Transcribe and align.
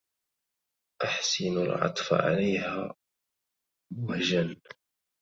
أحسنوا 1.03 1.63
العطف 1.63 2.13
عليها 2.13 2.95
مهجا 3.93 4.61